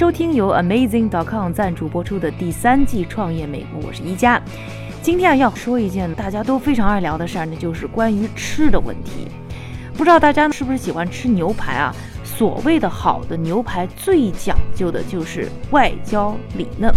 [0.00, 4.40] 收听由 Amazing.com 赞助播出的第三季创业美国，我是一加。
[5.02, 9.28] 今天啊要说一件大家都非常爱聊的事儿，那就是关于吃的问题。
[9.92, 11.94] 不知道大家是不是喜欢吃牛排啊？
[12.24, 16.90] 所谓的好的牛排，最讲究的就是外焦里嫩。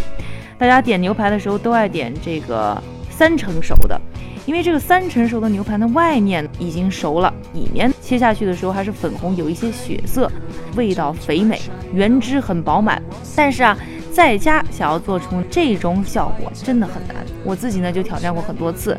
[0.58, 4.00] 大家点牛排的时候都爱点这个三成熟的，
[4.46, 10.30] 因为这个三成熟的牛排呢，外面已经熟了，里面切下去的时候还是粉红，有一些血色，
[10.76, 11.62] 味道肥美，
[11.94, 13.02] 原汁很饱满。
[13.36, 13.78] 但是啊，
[14.12, 17.24] 在家想要做出这种效果真的很难。
[17.46, 18.98] 我自己呢就挑战过很多次。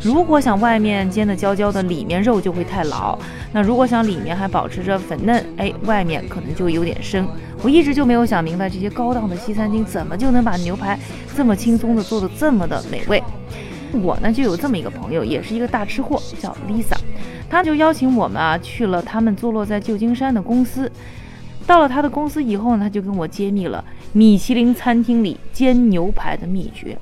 [0.00, 3.18] 如果想外面煎的焦焦的，里面肉就会太老；
[3.52, 7.28] 那如果想里面还保持着粉嫩，哎，外面可能就有点生。
[7.62, 10.98] 我一直就没有想明白，这些高档的西餐厅怎么就能把牛排
[11.36, 13.22] 这么轻松的做的这么的美味。
[13.92, 16.98] 我呢就有这么一个朋友，也是一个大吃货，叫 Lisa，
[17.48, 20.90] 她就邀请我们啊去了他们坐落在旧金山的公司。
[21.66, 26.98] 到了他的公司以后呢，他就跟我揭秘了米其林餐厅里煎牛排的秘诀。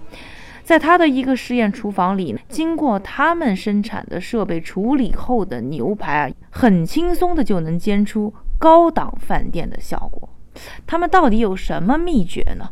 [0.64, 10.28] 在他的一个实验厨房里，经过他们生产的设备处理后的牛排啊，很轻松的就能煎出高档饭店的效果。
[10.84, 12.68] 他们到底有什么秘诀呢？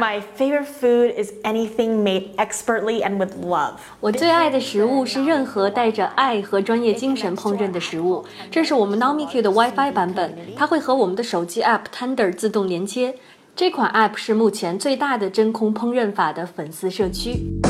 [0.00, 3.74] My favorite food is anything made expertly and with love.
[4.00, 8.24] 我最爱的食物是任何带着爱和专业精神烹饪的食物。
[8.50, 13.16] 这是我们 NomiQ 的 WiFi 版本，它会和我们的手机 App Tender 自动连接。
[13.54, 17.60] 这款 App 是目前最大的真空烹饪法的粉丝社区。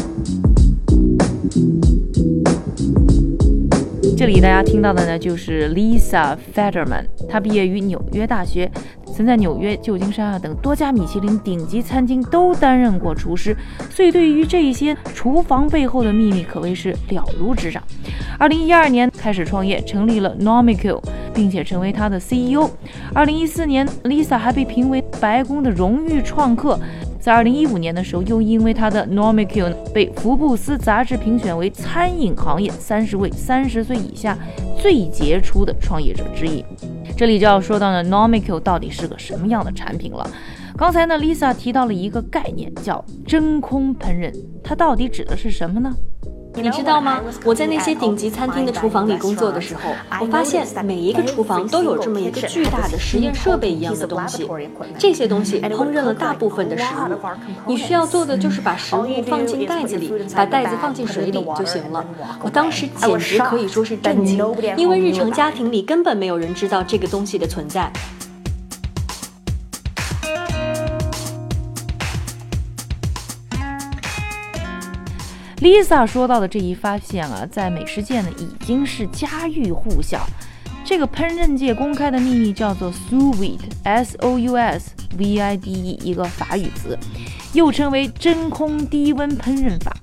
[4.20, 8.70] 这里大家听到的呢，就是 Lisa Federman，她毕业于纽约大学，
[9.16, 13.56] 曾在纽约、旧金山啊等多家米其林顶级餐厅都担任过厨师，
[13.88, 17.82] 所以对于这些厨房背后的秘密可谓是了如指掌。
[18.38, 21.02] 二零一二年开始创业，成立了 Nomiko，
[21.32, 22.68] 并且成为他的 CEO。
[23.14, 26.78] 二零一四年，Lisa 还被评为白宫的荣誉创客。
[27.20, 34.38] 在二零一五年的时候，又因为他的 NormiQ 被福布斯杂志评选为餐饮行业三十位三十岁以下
[34.78, 36.64] 最杰出的创业者之一。
[37.14, 40.26] 这里就要说到呢，NormiQ 到底是个什么样的产品了。
[40.78, 45.94] 刚才呢，Lisa 提到了一个概念，叫真空烹饪，它到底指的是什么呢？
[46.54, 47.20] 你知道吗？
[47.44, 54.48] 我在那些顶级餐厅的厨房里工作的时候，我发现每一个厨房都有这么一个巨大的实验设备一样的东西。
[54.98, 57.18] 这些东西烹饪了大部分的食物。
[57.66, 62.04] 你需要做的就是把食物放进袋子里，把袋子放进水里就行了。
[62.42, 64.44] 我当时简直可以说是震惊，
[64.76, 67.90] 因为日常家庭里根本没有人知道这个东西的存在。
[75.60, 80.26] Lisa 说到的这一发现啊，在美食界呢已经是家喻户晓。
[80.82, 86.98] 这个烹饪界公开的秘密叫做 sous vide，s o u s v i d e，一个法语词，
[87.52, 89.94] 又称为真空低温烹饪法。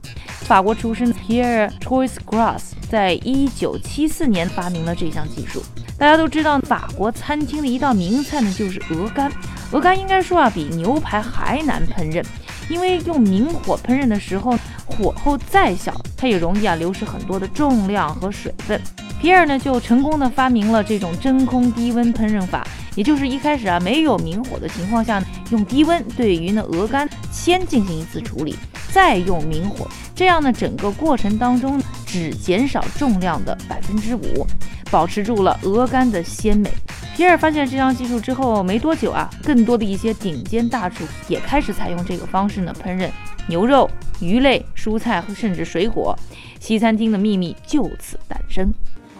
[0.41, 5.63] 法国厨师 Pierre Choisgras 在一九七四年发明了这项技术。
[5.97, 9.31] 大家都知道，法国餐厅的一道名菜呢就是鹅肝。
[9.71, 12.23] 鹅肝应该说啊，比牛排还难烹饪，
[12.69, 14.55] 因为用明火烹饪的时候，
[14.97, 18.81] 火候再小，它也容易啊流失很多的重量和水分。
[19.21, 28.55] 皮尔呢就成功的发明了这种真空低温烹饪法，也就是一开始啊没有明火的情况下呢，用低温对于呢鹅肝先进行一次处理，
[28.91, 34.45] 再用明火，这样呢整个过程当中只减少重量的百分之五，
[34.91, 36.71] 保持住了鹅肝的鲜美。
[37.15, 43.09] 皮尔发现这项技术之后没多久啊，更多的一些顶尖大厨也开始采用这个方式呢烹饪
[43.47, 43.89] 牛肉、
[44.19, 46.17] 鱼类、蔬菜和甚至水果。
[46.59, 48.73] 西餐厅的秘密就此诞生。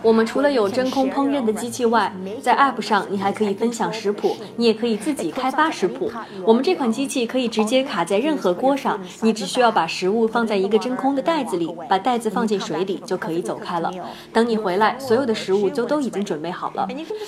[0.07, 2.09] 我们除了有真空烹饪的机器外，
[2.42, 6.09] 在 App 上你还可以分享食谱，你也可以自己开发食谱。
[6.45, 13.92] 我们这款机器可以直接卡在任何锅上，你只需要把食物放在一个真空的袋子里，把袋子放进水里就可以走开了。
[14.31, 16.88] 等你回来，所有的食物就都已经准备好了。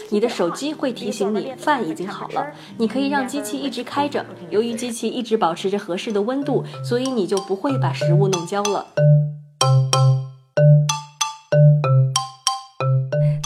[0.10, 2.48] 你的手机会提醒你饭已经好了，
[2.78, 4.26] 你可以让机器一直开着。
[4.50, 8.86] 由于机器一直保持着合适的温度，所以你就不会把食物弄焦了。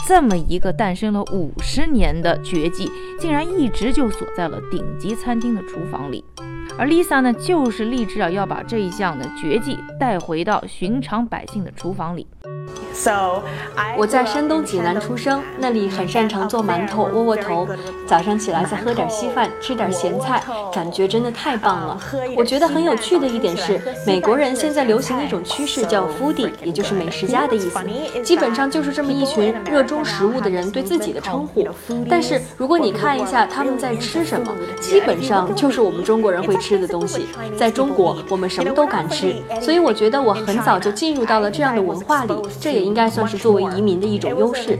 [0.06, 6.22] 这么一个诞生了五十年的绝技，竟然一直就锁在了顶级餐厅的厨房里。
[6.76, 12.26] 而 Lisa 呢，就是立志啊要把这一项的绝技带回到寻常百姓的厨房里。
[13.96, 17.68] 我在山东济南出生，那里很擅长做馒头、窝窝头。
[18.06, 20.42] 早上起来再喝点稀饭，吃点咸菜，
[20.72, 21.98] 感觉真的太棒了。
[22.36, 27.78] 我觉得很有趣的一点是，美国人现在流行一种趋势叫 foodie，也就是美食家的意思。
[28.22, 31.66] 基本上就是这么一群热衷食物的人对自己的称呼。
[32.08, 37.26] 但是如果你看一下他们在吃什么，基本上就是我们中国人会吃的东西。
[37.56, 44.78] 在中国，我们什么都敢吃，所以我觉得我很早就进入到了这样的文化里，这也应应该算是作为移民的一种优势。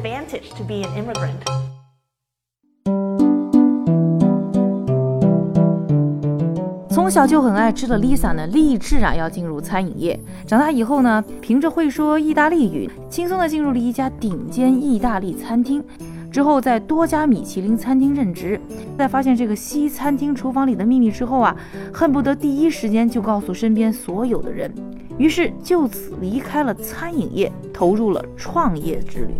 [6.89, 10.21] 从小就很爱吃的 Lisa 呢，立志啊要进入餐饮业。
[10.47, 15.83] 长大以后呢，凭着会说意大利语，轻松的进入了一家顶尖意大利餐厅。
[16.31, 18.61] 之后在多家米其林餐厅任职，
[18.97, 21.57] 在发现这个西餐厅厨房里的秘密之后啊，
[21.93, 24.73] 恨不得第一时间就告诉身边所有的人。
[25.19, 29.35] 于是就此离开了餐饮业，投入了创业之旅。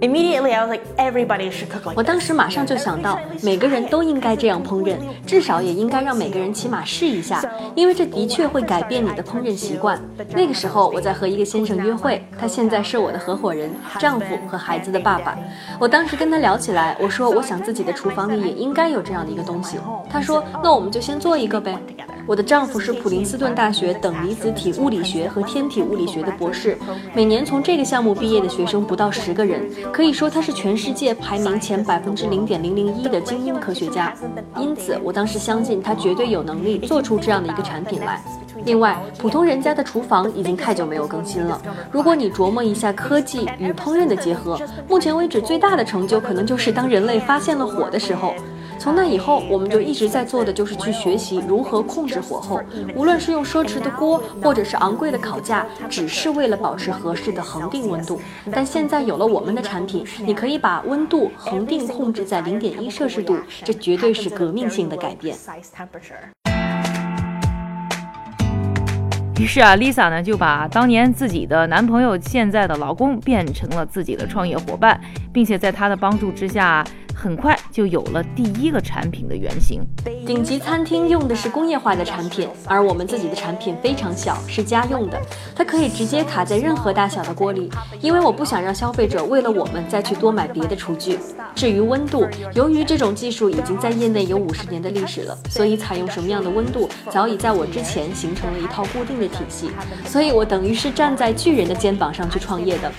[0.00, 1.94] Immediately, I was like, everybody should cook like.
[1.94, 7.40] 我当时马上就想到，每个人都应该这样烹饪，至少也应该让每个人起码试一下，
[7.76, 10.00] 因为这的确会改变你的烹饪习惯。
[10.34, 13.70] 那个时候，我在和一个先生约会，他现在是我的合伙人、
[14.00, 15.38] 丈夫和孩子的爸爸。
[15.78, 19.78] 我当时跟他聊起来，我说，我想自己的厨房里也应该有这样的一个东西。
[20.10, 21.78] 他说，那我们就先做一个呗。
[22.26, 26.78] 我的丈夫是普林斯顿大学等离子体物理学和天体物理学的博士，
[27.14, 34.14] 每年从这个项目毕业的学生不到十个人，可以说他是全世界排名前百分之零点零零一的精英科学家。
[34.56, 38.22] 因此，我当时相信他绝对有能力做出这样的一个产品来。
[38.64, 41.60] 另外，普通人家的厨房已经太久没有更新了。
[41.90, 44.58] 如果你琢磨一下科技与烹饪的结合，
[44.88, 48.34] 目前为止最大的成就可能就是当人类发现了火的时候。
[48.82, 52.60] 从那以后，我们就一直在做的就是去学习如何控制火候，
[52.96, 58.20] 无论是用奢侈的锅，或者是昂贵的烤架，只是为了保持合适的恒定温度。
[58.50, 65.36] 但现在有了我们的产品，你可以把温度恒定控制在零点一摄氏度，这绝对是革命性的改变。
[69.38, 75.00] 于是啊，Lisa 呢就把当年自己的男朋友现在的老公变成了自己的创业伙伴，
[75.32, 76.84] 并且在他的帮助之下。
[77.22, 79.80] 很快就有了第一个产品的原型。
[80.26, 85.20] 顶级餐厅用的是工业化的产品，而我们自己的产品非常小，是家用的，
[85.54, 87.70] 它可以直接卡在任何大小的锅里。
[88.00, 91.16] 因为我不想让消费者为了我们再去多买别的厨具。
[91.54, 99.70] 至于温度，由于这种技术已经在业内有五十年的历史了，所以采用什么样的温度早已在我之前形成了一套固定的体系。
[100.04, 102.90] 所以我等于是站在巨人的肩膀上去创业的。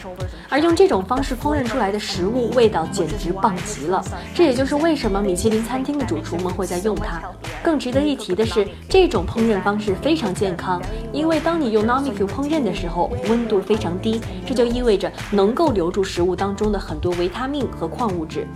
[0.50, 4.02] 而用这种方式烹饪出来的食物，味道简直棒极了。
[4.33, 7.21] 这也就是为什么米其林餐厅的主厨们会在用它。
[7.62, 10.81] 更值得一提的是，这种烹饪方式非常健康，
[11.12, 18.48] 因为当你用 Nomic 烹饪的时候，温度非常低，这就意味着能够留住食物当中的很多维他命和矿物质。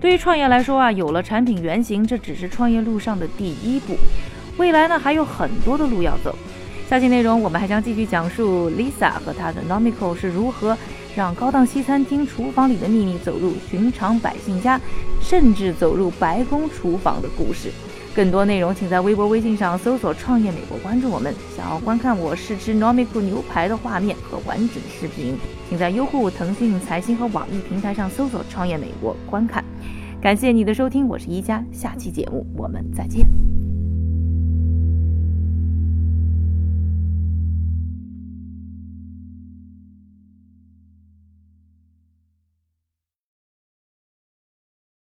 [0.00, 3.96] 对于创业来说啊，有了产品原型，这只是创业路上的第一步，
[4.58, 6.36] 未来呢还有很多的路要走。
[6.90, 10.76] 下期内容我们还将继续讲述 Lisa 和她的 Nomico 是如何。
[11.14, 14.80] 让高档西餐厅厨房里的秘密走入寻常百姓家，
[15.20, 17.70] 甚至走入白宫厨房的故事。
[18.14, 21.34] 更多内容，请在微博、微信上搜索“创业美国”，关注我们。
[21.56, 25.36] 想要观看我试吃 n o m i c 牛排的画面和完整视频，
[25.68, 29.64] 请在优酷、腾讯、财新和网易平台上搜索“创业美国”观看。
[30.22, 33.63] 感谢你的收听，我是一加，下期节目我们再见。